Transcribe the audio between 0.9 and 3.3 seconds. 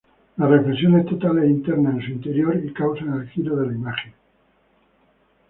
totales internas en su interior causan el